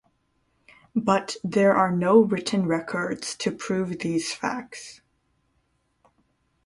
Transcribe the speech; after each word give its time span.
But 0.95 1.35
there 1.43 1.73
are 1.75 1.91
no 1.95 2.21
written 2.21 2.65
records 2.65 3.35
to 3.35 3.51
prove 3.51 3.99
these 3.99 4.33
facts. 4.33 5.01